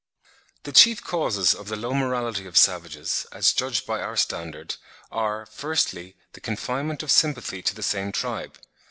The 0.63 0.71
chief 0.71 1.03
causes 1.03 1.53
of 1.53 1.67
the 1.67 1.75
low 1.75 1.93
morality 1.93 2.47
of 2.47 2.57
savages, 2.57 3.27
as 3.31 3.53
judged 3.53 3.85
by 3.85 4.01
our 4.01 4.17
standard, 4.17 4.77
are, 5.11 5.45
firstly, 5.45 6.15
the 6.33 6.41
confinement 6.41 7.03
of 7.03 7.11
sympathy 7.11 7.61
to 7.61 7.75
the 7.75 7.83
same 7.83 8.11
tribe. 8.11 8.57